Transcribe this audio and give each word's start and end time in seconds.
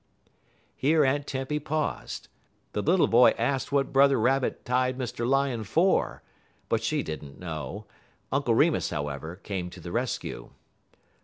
Here 0.75 1.05
Aunt 1.05 1.27
Tempy 1.27 1.59
paused. 1.59 2.27
The 2.73 2.81
little 2.81 3.05
boy 3.05 3.35
asked 3.37 3.71
what 3.71 3.93
Brother 3.93 4.19
Rabbit 4.19 4.65
tied 4.65 4.97
Mr. 4.97 5.27
Lion 5.27 5.63
for; 5.63 6.23
but 6.69 6.81
she 6.81 7.03
did 7.03 7.23
n't 7.23 7.37
know; 7.37 7.85
Uncle 8.31 8.55
Remus, 8.55 8.89
however, 8.89 9.35
came 9.35 9.69
to 9.69 9.79
the 9.79 9.91
rescue. 9.91 10.49